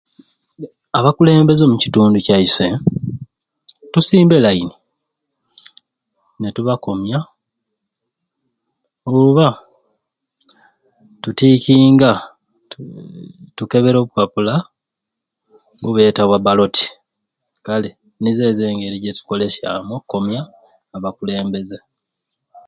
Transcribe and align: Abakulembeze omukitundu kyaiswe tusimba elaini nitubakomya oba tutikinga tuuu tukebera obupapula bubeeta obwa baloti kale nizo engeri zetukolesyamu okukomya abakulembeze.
Abakulembeze 0.97 1.61
omukitundu 1.65 2.17
kyaiswe 2.25 2.65
tusimba 3.91 4.33
elaini 4.39 4.75
nitubakomya 6.39 7.19
oba 9.15 9.47
tutikinga 11.21 12.11
tuuu 12.69 13.25
tukebera 13.57 13.97
obupapula 13.99 14.53
bubeeta 15.81 16.21
obwa 16.23 16.39
baloti 16.45 16.87
kale 17.65 17.89
nizo 18.21 18.43
engeri 18.69 18.97
zetukolesyamu 19.03 19.91
okukomya 19.95 20.41
abakulembeze. 20.95 21.79